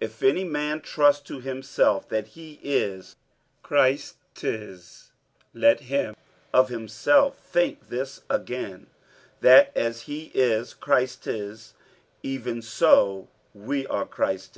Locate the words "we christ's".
13.62-14.52